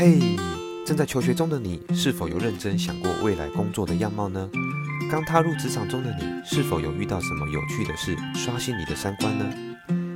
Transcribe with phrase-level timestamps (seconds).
[0.00, 0.18] 嘿
[0.86, 4.48] 正在求学中的你，是否有认真想过未来工作的样貌呢？
[5.10, 9.44] 刚踏入职场中的你，是否有遇到什么有趣的事，刷新你的三观呢？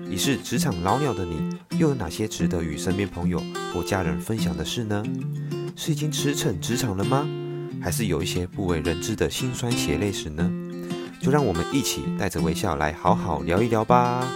[0.09, 3.43] 已是职场老鸟的你，又有哪些值得与身边朋友
[3.75, 5.03] 或家人分享的事呢？
[5.77, 7.29] 是已经驰骋职场了吗？
[7.83, 10.51] 还是有一些不为人知的辛酸血泪史呢？
[11.21, 14.27] 就让我们一起带着微笑来好好聊一聊吧。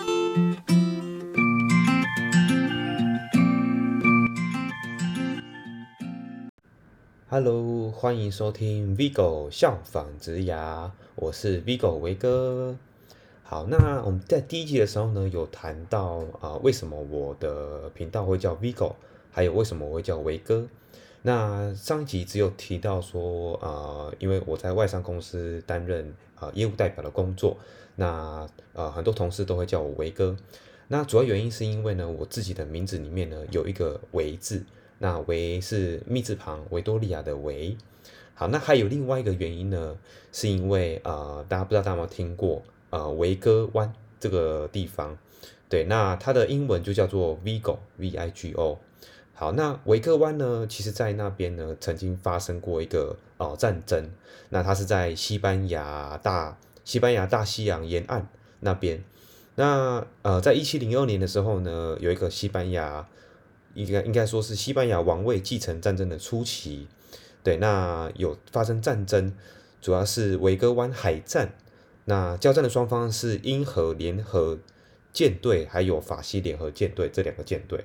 [7.41, 12.77] Hello，欢迎收听 Vigo 效仿职涯，我是 Vigo 维哥。
[13.45, 18.93] 好，那我们在第一集的时候呢，有谈到啊、为什么我的频道会叫 Vigo，
[19.31, 20.67] 还有为什么我会叫维哥。
[21.23, 23.71] 那上一集只有提到说啊、
[24.11, 27.57] 呃，因为我在外商公司担任啊、业务代表的工作，
[27.95, 30.37] 那啊、呃、很多同事都会叫我维哥。
[30.89, 34.65] 那主要原因是因为呢，我自己的名字里面呢有一个维字。
[34.99, 37.77] 那维是密字旁，维多利亚的维。
[38.35, 39.97] 好，那还有另外一个原因呢，
[40.33, 45.17] 是因为呃，大家不知道大家有没有听过呃维哥湾这个地方？
[45.69, 48.79] 对，那它的英文就叫做 Vigo，V-I-G-O。
[49.35, 54.11] 好，那维哥湾呢，其实在那边呢，曾经发生过一个呃战争。
[54.51, 58.29] 那它是在西班牙大西班牙大西洋沿岸
[58.61, 59.03] 那边。
[59.57, 63.09] 那呃，在一七零二年的时候呢，有一个西班牙。
[63.79, 66.89] 应该应该说是西班牙王位继承战争的初期，
[67.45, 69.33] 对，那有发生战争，
[69.81, 71.53] 主要是维哥湾海战。
[72.07, 74.59] 那交战的双方是英荷联合
[75.13, 77.85] 舰队，还有法西联合舰队这两个舰队。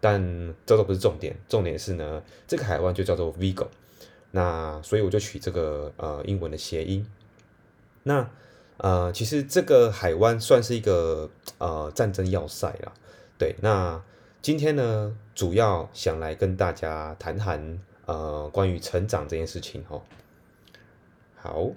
[0.00, 3.68] 但这都不是重点，重点是呢，这个海湾就叫做 Vigo。
[4.32, 7.06] 那所以我就取这个呃英文的谐音。
[8.02, 8.28] 那
[8.78, 12.92] 呃，其实这个海湾算是一个呃战争要塞啦，
[13.38, 14.02] 对，那。
[14.40, 20.00] 今天呢，主要想来跟大家谈谈呃关于成长这件事情哦。
[21.34, 21.68] 好，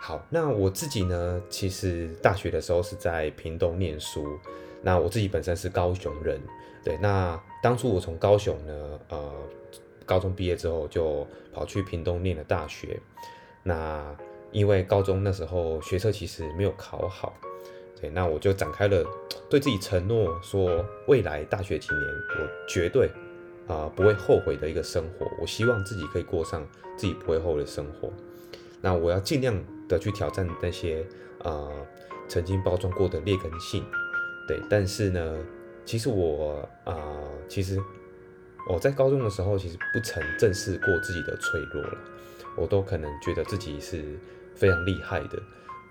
[0.00, 4.38] 好，那我自己呢，其实大学的时候是在屏东念书。
[4.82, 6.40] 那我自己本身是高雄人，
[6.82, 6.96] 对。
[6.96, 9.32] 那当初我从高雄呢，呃，
[10.06, 12.98] 高中毕业之后就跑去屏东念了大学。
[13.62, 14.16] 那
[14.50, 17.34] 因为高中那时候学测其实没有考好。
[18.00, 19.04] 对，那我就展开了
[19.50, 22.02] 对自己承诺说，未来大学几年
[22.38, 23.10] 我绝对
[23.66, 25.30] 啊、不会后悔的一个生活。
[25.40, 26.66] 我希望自己可以过上
[26.96, 28.10] 自己不会后悔的生活。
[28.80, 29.54] 那我要尽量
[29.88, 31.04] 的去挑战那些
[31.42, 31.68] 啊、
[32.28, 33.84] 曾经包装过的劣根性。
[34.46, 35.38] 对，但是呢，
[35.84, 36.96] 其实我啊、
[37.48, 37.78] 其实
[38.70, 41.98] 我在高中的时候其实不曾正视过自己的脆弱了。
[42.56, 44.18] 我都可能觉得自己是
[44.54, 45.38] 非常厉害的。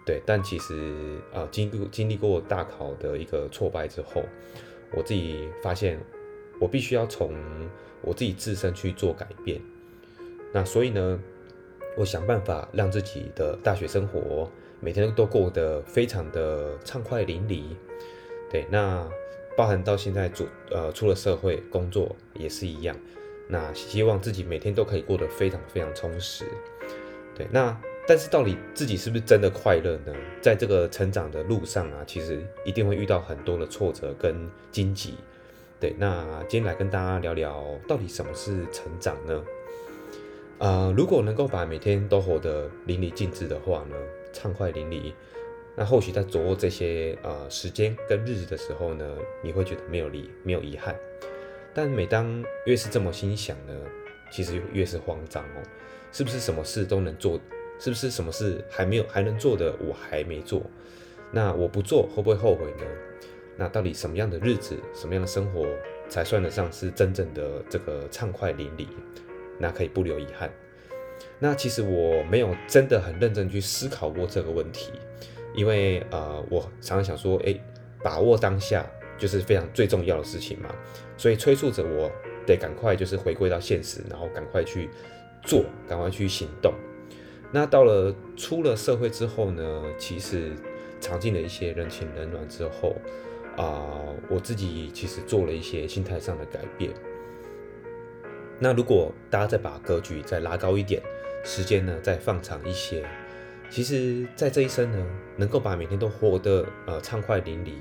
[0.07, 4.23] 对，但其实啊、呃，经过经历过大考的一个挫败之后，
[4.95, 5.99] 我自己发现，
[6.61, 7.35] 我必须要从
[8.01, 9.59] 我自己自身去做改变。
[10.53, 11.19] 那所以呢，
[11.97, 17.75] 我想办法让自己的大学生活每天都过得非常的畅快淋漓。
[18.49, 19.05] 对，那
[19.57, 22.95] 包含到现在做呃出了社会工作也是一样。
[23.49, 26.45] 那希望自己每天都可以过得非常非常充实。
[27.35, 27.77] 对，那。
[28.07, 30.13] 但是到底自己是不是真的快乐呢？
[30.41, 35.15] 在这个成长的路上啊，其实一定会遇到很多的挫折跟荆棘。
[35.77, 39.43] 对，那今天来跟大家聊聊，到底什么是成长呢？
[40.59, 43.95] 呃，如果能够把每天都活得淋漓尽致的话呢，
[44.31, 45.11] 畅快淋漓，
[45.75, 49.05] 那或许在掌握这些呃时间跟日子的时候呢，
[49.43, 50.95] 你会觉得没有离没有遗憾。
[51.73, 53.73] 但每当越是这么心想呢，
[54.31, 55.61] 其实越是慌张哦，
[56.11, 57.37] 是不是什么事都能做？
[57.79, 60.61] 是不是什么事还没有还能做的我还没做？
[61.31, 62.85] 那我不做会不会后悔呢？
[63.57, 65.65] 那到底什么样的日子，什么样的生活
[66.07, 68.87] 才算得上是真正的这个畅快淋漓？
[69.59, 70.49] 那可以不留遗憾。
[71.39, 74.91] 那其实我没有真的很认真去思考过这个问题，
[75.55, 77.59] 因为呃，我常常想说，诶，
[78.03, 78.85] 把握当下
[79.17, 80.73] 就是非常最重要的事情嘛，
[81.17, 82.11] 所以催促着我
[82.45, 84.89] 得赶快就是回归到现实，然后赶快去
[85.43, 86.73] 做，赶快去行动。
[87.51, 90.51] 那到了出了社会之后呢，其实
[90.99, 92.95] 尝尽了一些人情冷暖之后，
[93.55, 93.87] 啊、
[94.29, 96.91] 我自己其实做了一些心态上的改变。
[98.59, 101.01] 那如果大家再把格局再拉高一点，
[101.43, 103.05] 时间呢再放长一些，
[103.69, 105.05] 其实，在这一生呢，
[105.37, 107.73] 能够把每天都活得呃畅快淋漓，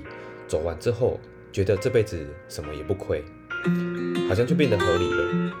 [0.47, 1.19] 走完之后，
[1.51, 3.23] 觉得这辈子什么也不亏，
[4.29, 5.51] 好像就变得合理了。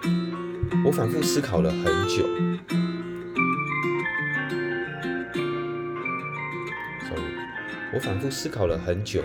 [0.85, 2.86] 我反复思考了很久。
[7.93, 9.23] 我反复思考了很久，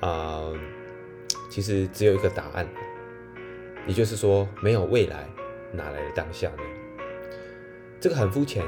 [0.00, 0.52] 啊、
[1.48, 2.68] 其实只有一个答案，
[3.86, 5.28] 也就是说，没有未来，
[5.72, 6.62] 哪来的当下呢？
[8.00, 8.64] 这个很肤浅，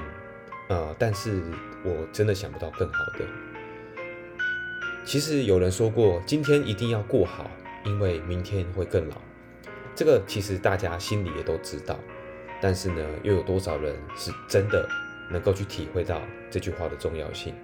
[0.68, 1.42] 呃，但是
[1.84, 3.24] 我真的想不到更好的。
[5.04, 7.50] 其实有人说过，今天一定要过好，
[7.84, 9.16] 因为明天会更老。
[9.96, 11.98] 这个其实大家心里也都知道，
[12.62, 14.88] 但是呢，又有多少人是真的
[15.30, 17.54] 能够去体会到这句话的重要性？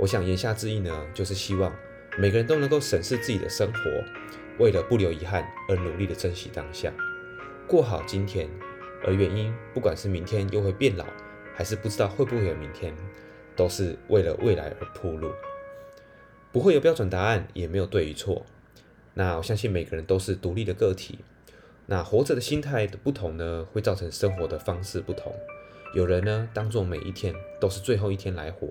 [0.00, 1.70] 我想言下之意呢，就是希望
[2.16, 3.80] 每个人都能够审视自己的生活，
[4.58, 6.90] 为了不留遗憾而努力的珍惜当下，
[7.68, 8.48] 过好今天。
[9.04, 11.04] 而原因，不管是明天又会变老，
[11.54, 12.96] 还是不知道会不会有明天，
[13.54, 15.30] 都是为了未来而铺路。
[16.50, 18.46] 不会有标准答案，也没有对与错。
[19.12, 21.18] 那我相信每个人都是独立的个体。
[21.84, 25.30] 那活着的心态的不同呢，会造成生活的方式不同。
[25.92, 28.66] 有人呢，当做每一天都是最后一天来活；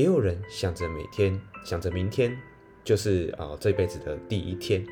[0.00, 2.34] 也有人想着每天，想着明天
[2.82, 4.82] 就是啊、这辈子的第一天，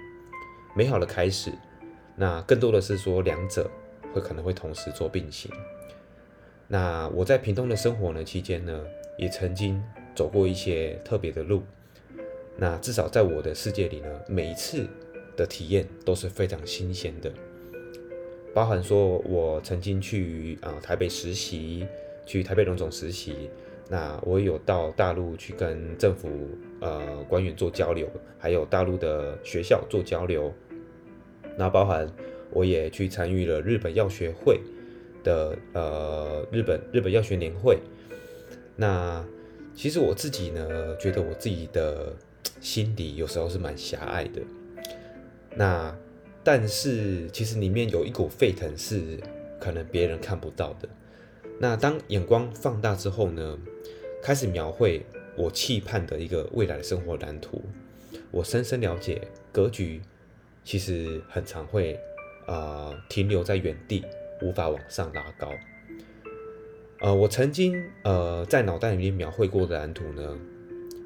[0.76, 1.50] 美好的开始。
[2.14, 3.70] 那更多的是说，两者
[4.12, 5.50] 会可能会同时做并行。
[6.66, 8.84] 那我在屏东的生活呢期间呢，
[9.16, 9.82] 也曾经
[10.14, 11.62] 走过一些特别的路。
[12.58, 14.86] 那至少在我的世界里呢，每一次。
[15.38, 17.32] 的体验都是非常新鲜的，
[18.52, 21.86] 包含说我曾经去啊、台北实习，
[22.26, 23.48] 去台北荣总实习，
[23.88, 26.28] 那我有到大陆去跟政府
[26.80, 28.06] 呃官员做交流，
[28.38, 30.52] 还有大陆的学校做交流，
[31.56, 32.06] 那包含
[32.50, 34.60] 我也去参与了日本药学会
[35.24, 37.78] 的呃日本日本药学年会，
[38.76, 39.24] 那
[39.74, 42.14] 其实我自己呢觉得我自己的
[42.60, 44.42] 心底有时候是蛮狭隘的。
[45.56, 45.96] 那，
[46.44, 49.18] 但是其实里面有一股沸腾是
[49.58, 50.88] 可能别人看不到的。
[51.58, 53.58] 那当眼光放大之后呢，
[54.22, 55.04] 开始描绘
[55.36, 57.62] 我期盼的一个未来的生活蓝图。
[58.30, 60.00] 我深深了解格局，
[60.64, 61.94] 其实很常会
[62.46, 64.04] 啊、呃、停留在原地，
[64.42, 65.50] 无法往上拉高。
[67.00, 70.38] 呃，我曾经呃在脑袋里面描绘过的蓝图呢，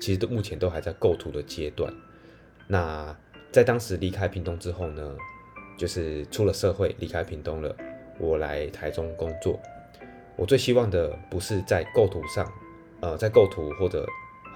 [0.01, 1.93] 其实都目前都还在构图的阶段。
[2.67, 3.17] 那。
[3.53, 5.15] 在当时离开屏东之后呢，
[5.77, 7.77] 就是出了社会，离开屏东了，
[8.19, 9.61] 我来台中工作。
[10.43, 12.53] 我最希望的不是在构图上，
[12.99, 14.05] 呃，在构图或者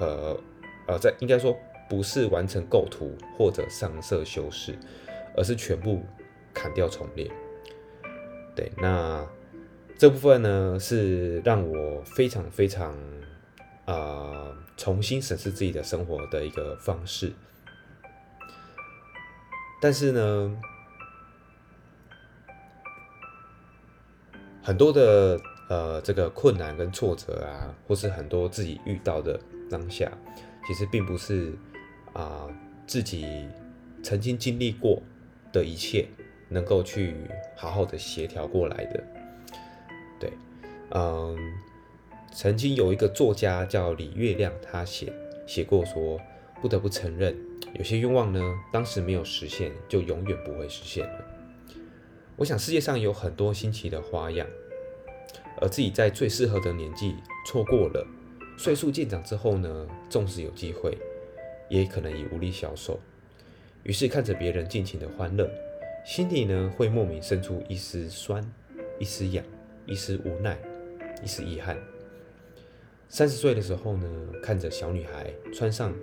[0.00, 0.36] 呃
[0.88, 1.56] 呃，在应该说
[1.88, 4.76] 不是完成构图或者上色修饰，
[5.36, 6.04] 而是全部
[6.52, 7.30] 砍掉重练。
[8.56, 9.24] 对，那
[9.96, 12.92] 这部分呢，是让我非常非常
[13.84, 17.32] 啊、重新审视自己的生活的一个方式。
[19.80, 20.60] 但是呢，
[24.64, 29.38] 很多的呃这个困难跟挫折啊，或是很多自己遇到的
[29.70, 30.10] 当下，
[30.66, 31.52] 其实并不是
[32.12, 32.48] 啊、
[32.86, 33.48] 自己
[34.02, 35.02] 曾经经历过
[35.52, 36.06] 的一切
[36.48, 37.14] 能够去
[37.54, 39.04] 好好的协调过来的。
[40.18, 40.32] 对，
[40.90, 41.36] 嗯，
[42.32, 45.12] 曾经有一个作家叫李月亮，他写
[45.46, 46.18] 写过说，
[46.62, 47.36] 不得不承认。
[47.74, 48.40] 有些愿望呢，
[48.72, 51.24] 当时没有实现，就永远不会实现了。
[52.36, 54.46] 我想世界上有很多新奇的花样，
[55.60, 57.14] 而自己在最适合的年纪
[57.46, 58.06] 错过了，
[58.58, 60.96] 岁数渐长之后呢，纵使有机会，
[61.68, 62.98] 也可能已无力消受。
[63.82, 65.50] 于是看着别人尽情的欢乐，
[66.04, 68.44] 心里呢会莫名生出一丝酸、
[68.98, 69.44] 一丝痒、
[69.86, 70.58] 一丝无奈、
[71.22, 71.76] 一丝遗憾。
[73.08, 74.08] 三十岁的时候呢，
[74.42, 75.94] 看着小女孩穿上。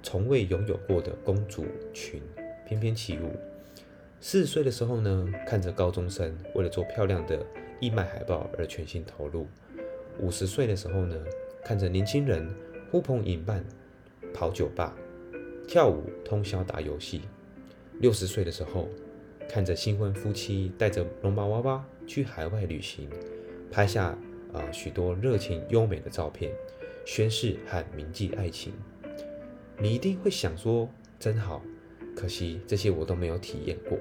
[0.00, 2.22] 从未拥有过的公主裙
[2.64, 3.32] 翩翩起舞。
[4.20, 7.44] 四十岁的时候呢，看着高中生为了做漂亮的
[7.80, 9.46] 义卖海报而全心投入。
[10.20, 11.16] 五十岁的时候呢，
[11.64, 12.48] 看着年轻人
[12.90, 13.64] 呼朋引伴
[14.34, 14.96] 跑酒吧、
[15.66, 17.22] 跳舞、通宵打游戏。
[18.00, 18.88] 六十岁的时候，
[19.48, 23.08] 看着新婚夫妻带着绒毛娃娃去海外旅行，
[23.70, 24.18] 拍下啊、
[24.54, 26.52] 呃、许多热情优美的照片，
[27.04, 28.72] 宣誓和铭记爱情。
[29.78, 31.62] 你一定会想说，真好，
[32.16, 33.98] 可惜这些我都没有体验过。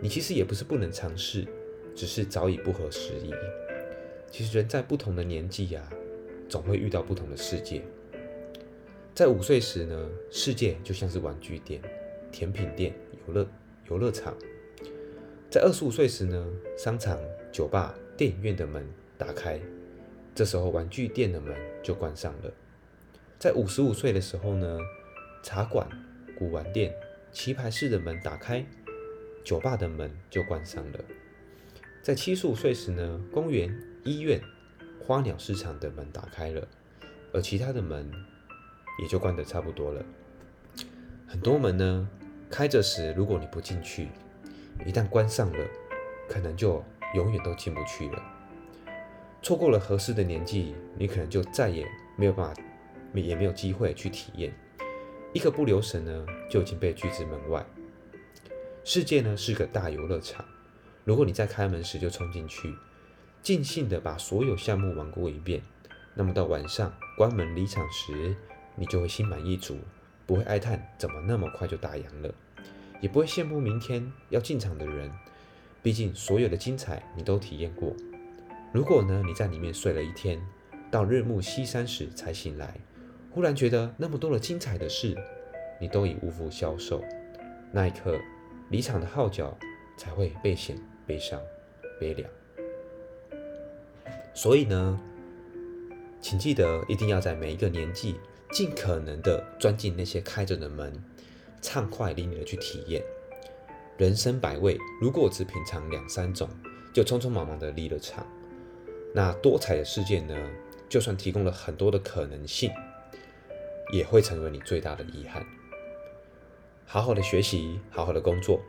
[0.00, 1.46] 你其实也不是不能尝试，
[1.94, 3.32] 只是早已不合时宜。
[4.30, 5.90] 其实人在不同的年纪呀、
[6.48, 7.82] 总会遇到不同的世界。
[9.14, 11.82] 在五岁时呢，世界就像是玩具店、
[12.30, 12.94] 甜品店、
[13.26, 13.46] 游乐
[13.88, 14.32] 游乐场；
[15.50, 16.46] 在二十五岁时呢，
[16.78, 17.18] 商场、
[17.52, 18.86] 酒吧、电影院的门
[19.18, 19.60] 打开，
[20.34, 22.52] 这时候玩具店的门就关上了。
[23.38, 24.78] 在五十五岁的时候呢，
[25.42, 25.88] 茶馆、
[26.38, 26.94] 古玩店、
[27.32, 28.64] 棋牌室的门打开，
[29.42, 30.98] 酒吧的门就关上了。
[32.02, 33.70] 在七十五岁时呢，公园、
[34.04, 34.40] 医院、
[35.04, 36.66] 花鸟市场的门打开了，
[37.32, 38.10] 而其他的门
[39.02, 40.02] 也就关得差不多了。
[41.26, 42.08] 很多门呢，
[42.50, 44.08] 开着时，如果你不进去，
[44.86, 45.58] 一旦关上了，
[46.26, 46.82] 可能就
[47.14, 48.22] 永远都进不去了。
[49.42, 52.62] 错过了合适的年纪，你可能就再也没有办法，
[53.14, 54.54] 也没有机会去体验。
[55.34, 57.64] 一个不留神呢，就已经被拒之门外。
[58.84, 60.44] 世界呢是个大游乐场，
[61.10, 62.72] 如果你在开门时就冲进去，
[63.42, 65.60] 尽兴的把所有项目玩过一遍，
[66.14, 68.36] 那么到晚上关门离场时，
[68.76, 69.76] 你就会心满意足。
[70.24, 72.32] 不会哀叹怎么那么快就打烊了，
[73.00, 75.10] 也不会羡慕明天要进场的人，
[75.82, 77.92] 毕竟所有的精彩你都体验过。
[78.72, 80.40] 如果呢，你在里面睡了一天，
[80.92, 82.78] 到日暮西山时才醒来，
[83.32, 85.16] 忽然觉得那么多的精彩的事，
[85.80, 87.02] 你都已无福消受，
[87.72, 88.16] 那一刻
[88.68, 89.58] 离场的号角
[89.96, 90.76] 才会被显
[91.10, 91.42] 悲伤
[91.98, 92.30] 悲凉。
[94.32, 95.00] 所以呢，
[96.20, 98.14] 请记得一定要在每一个年纪。
[98.52, 100.92] 尽可能的钻进那些开着的门，
[101.62, 103.00] 畅快淋漓的去体验。
[103.96, 106.48] 人生百味，如果只品尝两三种，
[106.92, 108.26] 就匆匆忙忙的离了场。
[109.14, 110.36] 那多彩的世界呢？
[110.88, 112.72] 就算提供了很多的可能性，
[113.92, 115.46] 也会成为你最大的遗憾。
[116.84, 118.60] 好好的学习，好好的工作，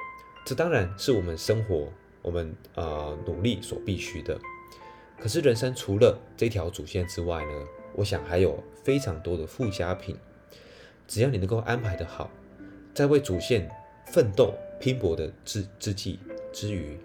[0.45, 1.91] 这当然是我们生活，
[2.21, 4.39] 我们呃努力所必须的。
[5.19, 7.51] 可是人生除了这条主线之外呢？
[7.93, 10.15] 我想还有非常多的附加品，
[11.09, 12.31] 只要你能够安排得好，
[12.93, 13.69] 在为主线
[14.05, 16.17] 奋斗拼搏的之之际
[16.53, 16.97] 之余，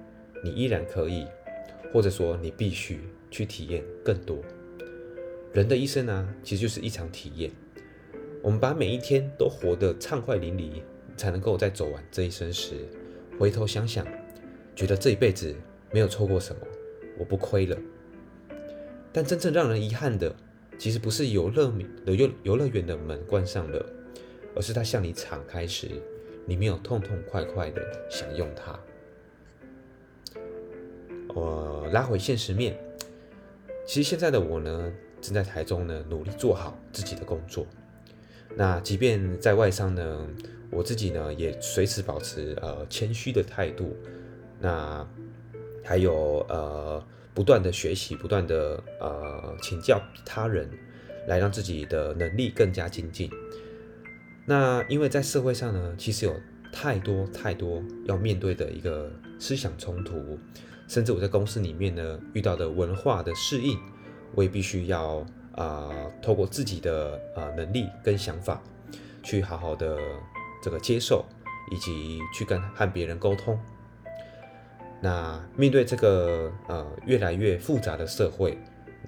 [0.44, 1.26] 你依然可以，
[1.92, 3.00] 或者说你必须
[3.32, 4.38] 去体验更多。
[5.52, 7.50] 人的一生啊，其实就是一场体验。
[8.42, 10.82] 我们把每一天都活得畅快淋漓，
[11.16, 12.86] 才能够在走完这一生时，
[13.40, 14.06] 回头想想，
[14.76, 15.56] 觉得这一辈子
[15.90, 16.60] 没有错过什么，
[17.18, 17.76] 我不亏了。
[19.10, 20.36] 但真正让人遗憾的，
[20.78, 21.72] 其实不是游乐
[22.04, 23.84] 的游游乐园的门关上了，
[24.54, 25.88] 而是它向你敞开时，
[26.44, 28.78] 你没有痛痛快快的享用它。
[31.28, 32.78] 我拉回现实面，
[33.86, 34.92] 其实现在的我呢，
[35.22, 37.66] 正在台中呢，努力做好自己的工作。
[38.54, 40.28] 那即便在外商呢，
[40.70, 43.96] 我自己呢也随时保持呃谦虚的态度。
[44.60, 45.06] 那
[45.84, 47.02] 还有呃。
[47.36, 50.66] 不断的学习，不断的呃请教他人，
[51.26, 53.30] 来让自己的能力更加精进。
[54.46, 56.34] 那因为在社会上呢，其实有
[56.72, 60.38] 太多太多要面对的一个思想冲突，
[60.88, 63.78] 甚至我在公司里面呢遇到的文化的适应，
[64.34, 65.22] 我也必须要
[65.56, 65.90] 啊、
[66.22, 68.62] 透过自己的呃能力跟想法，
[69.22, 69.98] 去好好的
[70.62, 71.22] 这个接受，
[71.70, 73.60] 以及去跟和别人沟通。
[75.06, 78.58] 那面对这个呃越来越复杂的社会，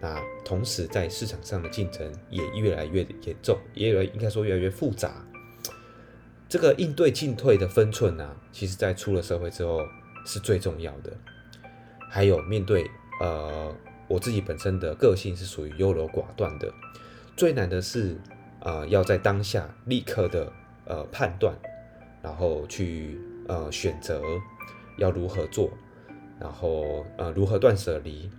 [0.00, 5.26] 那同时在市场上的竞争也越来越严重，也有应该说越来越复杂。
[6.48, 9.80] 这个应对进退的分寸呢、啊，其实在出了社会之后
[10.24, 11.12] 是最重要的。
[12.08, 12.88] 还有面对
[13.20, 13.74] 呃
[14.06, 16.72] 我自己本身的个性是属于优柔寡断的，
[17.36, 18.16] 最难的是
[18.60, 20.52] 呃要在当下立刻的
[20.84, 21.56] 呃判断，
[22.22, 24.22] 然后去呃选择。
[24.98, 25.70] 要如何做，
[26.40, 28.30] 然后呃如何断舍离，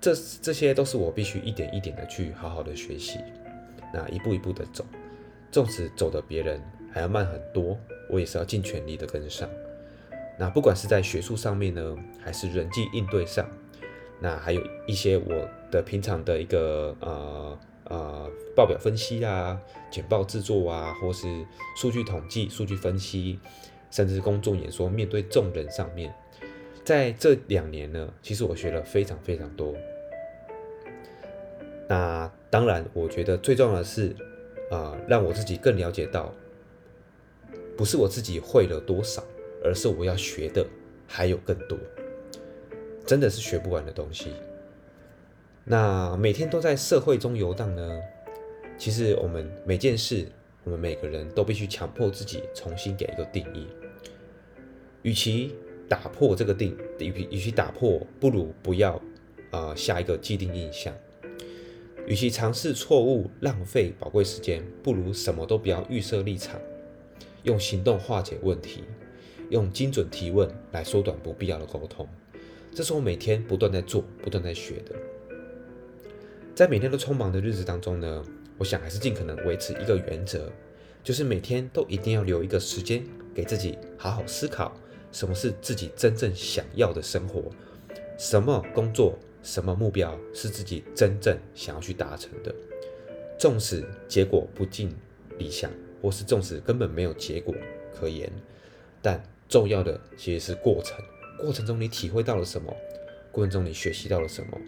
[0.00, 3.18] 这这些都是我必须一点一点的去好好的学习，
[3.92, 4.84] 那一步一步的走，
[5.50, 6.62] 纵使走的别人
[6.92, 7.78] 还要慢很多，
[8.10, 9.48] 我也是要尽全力的跟上。
[10.38, 13.48] 那不管是在学术上面呢，还是人际应对上，
[14.20, 19.60] 那还有一些我的平常的一个呃呃报表分析啊、
[19.90, 21.26] 简报制作啊，或是
[21.76, 23.38] 数据统计、数据分析。
[23.90, 26.14] 甚至公众演说，面对众人上面，
[26.88, 29.74] 在这两年呢，其实我学了非常非常多。
[31.86, 34.08] 那当然，我觉得最重要的是，
[34.70, 36.32] 啊、呃，让我自己更了解到，
[37.76, 39.22] 不是我自己会了多少，
[39.62, 40.66] 而是我要学的
[41.06, 41.78] 还有更多，
[43.04, 44.32] 真的是学不完的东西。
[45.64, 48.00] 那每天都在社会中游荡呢，
[48.78, 50.26] 其实我们每件事。
[50.64, 53.68] 我们每个人都必须强迫自己重新给一个定义。
[55.00, 55.54] 与其
[55.88, 58.96] 打破这个定，与其与其打破，不如不要
[59.50, 60.94] 啊、呃、下一个既定印象。
[62.06, 66.60] 与其尝试错误浪费宝贵时间，不如什么都不要预设立场，
[67.42, 68.84] 用行动化解问题，
[69.50, 72.08] 用精准提问来缩短不必要的沟通。
[72.74, 74.94] 这是我每天不断在做、不断在学的。
[76.54, 78.24] 在每天都匆忙的日子当中呢，
[78.56, 80.50] 我想还是尽可能维持一个原则，
[81.04, 83.04] 就是每天都一定要留一个时间
[83.34, 84.74] 给自己好好思考，
[85.12, 87.44] 什么是自己真正想要的生活，
[88.18, 92.54] 什么工作、什么目标是自己真正想要去达成的。
[93.38, 94.94] 纵使结果不尽
[95.38, 95.70] 理想，
[96.02, 97.54] 或是纵使根本没有结果，
[97.94, 98.30] 可言。
[99.00, 100.96] 但重要的其实是过程，
[101.38, 102.74] 过程中你体会到了什么？
[103.30, 104.58] 过程中你学习到了什么？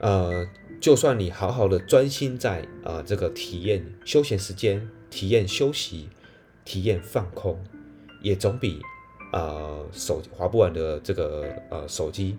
[0.00, 0.48] 呃，
[0.80, 6.08] 就算你好好的专心在啊、这个体验休闲时间、体验休息、
[6.64, 7.62] 体验放空，
[8.22, 8.80] 也总比
[9.32, 12.36] 呃手滑不完的这个呃手机，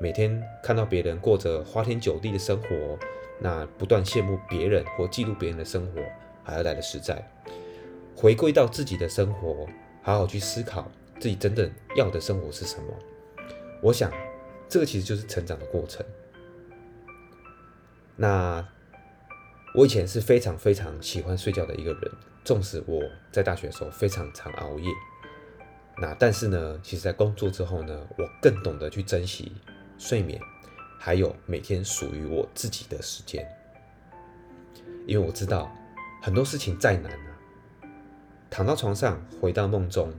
[0.00, 2.98] 每天看到别人过着花天酒地的生活，
[3.38, 6.00] 那不断羡慕别人或嫉妒别人的生活，
[6.44, 7.22] 还要来的实在。
[8.14, 9.66] 回归到自己的生活，
[10.02, 12.84] 好好去思考自己真正要的生活是什么。
[13.80, 14.12] 我想，
[14.68, 16.04] 这个其实就是成长的过程。
[18.14, 18.64] 那
[19.74, 22.12] 我以前是非常非常喜欢睡觉的一个人，
[22.44, 24.88] 纵使我在大学的时候非常常熬夜。
[26.02, 29.52] 那但是呢，其实在工作之后呢，我更懂得去珍惜
[29.96, 30.40] 睡眠，
[30.98, 33.48] 还有每天属于我自己的时间。
[35.06, 35.72] 因为我知道
[36.20, 37.38] 很多事情再难啊，
[38.50, 40.12] 躺到床上，回到梦中，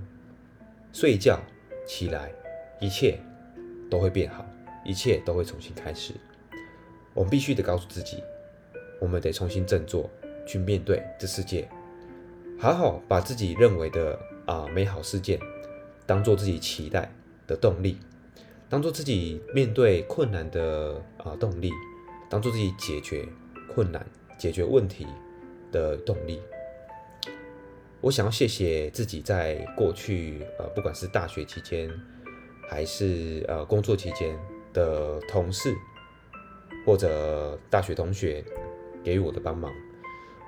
[0.94, 1.38] 睡一觉
[1.86, 2.32] 起来，
[2.80, 3.20] 一切
[3.92, 4.46] 都会变好，
[4.86, 6.14] 一切都会重新开始。
[7.14, 8.24] 我们必须得告诉自己，
[9.02, 10.10] 我们得重新振作，
[10.48, 11.68] 去面对这世界，
[12.58, 15.38] 好好把自己认为的啊、美好事件，
[16.06, 17.12] 当做自己期待
[17.48, 17.98] 的动力，
[18.70, 21.72] 当做自己面对困难的啊、动力，
[22.30, 23.28] 当做自己解决
[23.74, 24.06] 困难、
[24.38, 25.08] 解决问题
[25.72, 26.42] 的动力。
[28.02, 31.90] 我想要谢谢自己在过去呃，不管是大学期间，
[32.70, 34.38] 还是呃工作期间
[34.74, 35.76] 的同事。
[36.86, 38.44] 或者大学同学
[39.06, 39.72] 给予我的帮忙，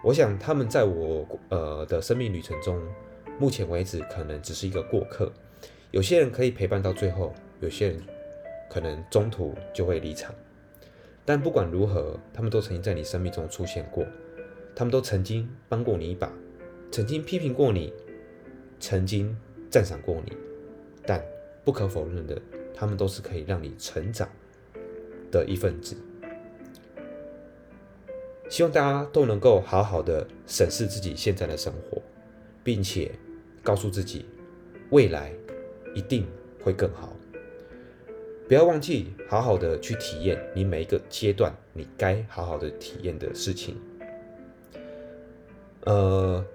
[0.04, 2.78] 我想他们在我呃的生命旅程中，
[3.40, 5.32] 目前为止可能只是一个过客。
[5.96, 8.02] 有些人可以陪伴到最后，有些人
[8.70, 10.36] 可能中途就会离场。
[11.24, 14.06] 但不管如何，他们都曾经在你生命中出现过，
[14.76, 16.30] 他们都曾经帮过你一把，
[16.92, 17.94] 曾经批评过你，
[18.78, 19.34] 曾经
[19.72, 20.34] 赞赏过你。
[21.06, 21.24] 但
[21.64, 22.42] 不可否认的，
[22.74, 24.28] 他们都是可以让你成长
[25.32, 25.96] 的一份子。
[28.50, 32.02] 希望大家都能够好好的审视自己现在的生活，
[32.66, 33.14] 并且
[33.64, 34.26] 告诉自己，
[34.90, 35.32] 未来
[35.96, 36.28] 一定
[36.64, 37.12] 会更好。
[38.48, 43.76] 不要忘记好好的去体验你每一个阶段你该好好的体验的事情。
[45.86, 46.46] 呃，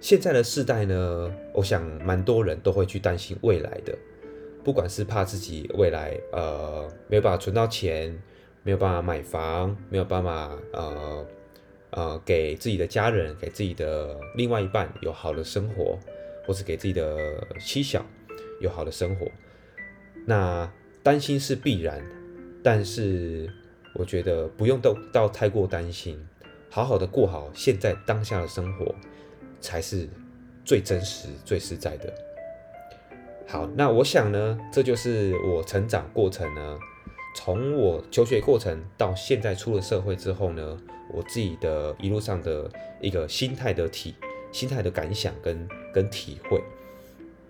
[0.00, 3.98] 现在的世代呢，我想蛮多人都会去担心未来的，
[4.62, 8.16] 不管是怕自己未来呃没有办法存到钱。
[8.62, 11.26] 没有办法买房，没有办法呃
[11.90, 15.96] 呃给自己的家人、给自己的另外一半有好的生活，
[16.44, 18.04] 或是给自己的妻小
[18.60, 19.26] 有好的生活。
[20.24, 20.70] 那
[21.02, 22.04] 担心是必然，
[22.62, 23.48] 但是
[23.94, 26.18] 我觉得不用到到太过担心，
[26.70, 28.94] 好好的过好现在当下的生活
[29.60, 30.08] 才是
[30.64, 32.12] 最真实、最实在的。
[33.46, 36.78] 好，那我想呢，这就是我成长过程呢。
[37.36, 40.76] 从我求学过程到现在出了社会之后呢，
[41.12, 44.16] 我自己的一路上的一个心态的体、
[44.50, 46.60] 心态的感想跟跟体会。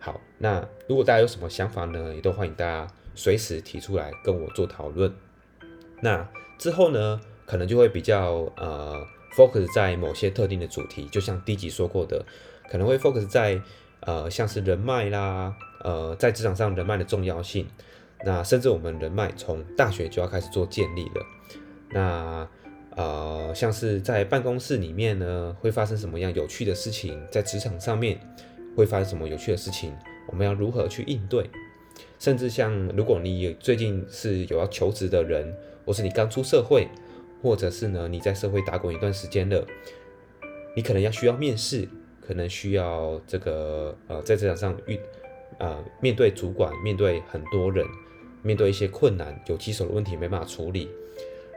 [0.07, 5.12] 好，那如果大家有什么想法呢，也都欢迎大家随时提出来跟我做讨论。
[6.01, 6.25] 那
[6.59, 9.05] 之后呢，可能就会比较呃
[9.37, 12.25] focus 在某些特定的主题，就像第一集说过的，
[12.71, 13.61] 可能会 focus 在
[13.99, 17.66] 呃像是人脉啦，呃在职场上人脉的重要性。
[18.25, 21.27] 那甚至我们人脉从大学就要开始做建立了。
[21.90, 22.49] 那
[22.95, 27.21] 呃，像是在办公室里面呢，会发生什么样有趣的事情？
[27.29, 28.21] 在职场上面
[28.77, 29.93] 会发生什么有趣的事情？
[30.29, 31.51] 我们要如何去应对？
[32.19, 35.53] 甚至像如果你最近是有要求职的人，
[35.85, 36.87] 或是你刚出社会，
[37.43, 39.67] 或者是呢你在社会打滚一段时间了，
[40.77, 41.89] 你可能要需要面试，
[42.21, 45.01] 可能需要这个呃在职场上遇
[45.59, 47.85] 呃面对主管，面对很多人。
[48.43, 50.89] 面对一些困难、有棘手的问题没办法处理，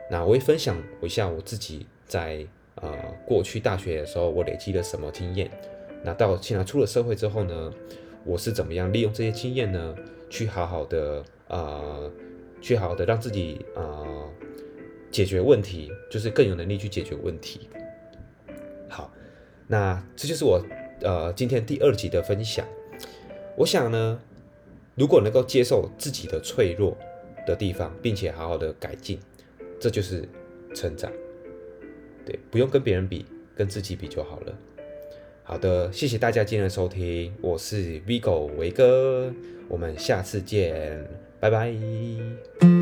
[0.09, 2.91] 那我会分享一下我自己在呃
[3.27, 5.51] 过去大学的时候我累积了什么经验。
[6.03, 7.73] 那到现在出了社会之后呢，
[8.23, 9.95] 我是怎么样利用这些经验呢？
[10.29, 12.11] 去好好的呃，
[12.61, 14.29] 去好好的让自己呃
[15.11, 17.69] 解决问题，就是更有能力去解决问题。
[18.87, 19.11] 好，
[19.67, 20.63] 那这就是我
[21.01, 22.65] 呃今天第二集的分享。
[23.57, 24.19] 我想呢。
[24.95, 26.97] 如果能够接受自己的脆弱
[27.47, 29.17] 的地方，并且好好的改进，
[29.79, 30.27] 这就是
[30.75, 31.09] 成长。
[32.25, 34.53] 对，不用跟别人比，跟自己比就好了。
[35.49, 39.33] 好的，谢谢大家今天的收听，我是 Vigo 维哥，
[39.67, 41.03] 我们下次见，
[41.39, 42.78] 拜拜。